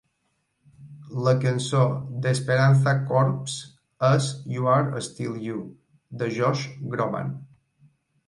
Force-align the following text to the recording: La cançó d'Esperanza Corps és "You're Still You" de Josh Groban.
La 1.25 1.33
cançó 1.41 1.81
d'Esperanza 2.25 2.93
Corps 3.11 3.57
és 4.09 4.31
"You're 4.55 5.03
Still 5.11 5.37
You" 5.43 5.61
de 6.23 6.31
Josh 6.39 6.65
Groban. 6.95 7.29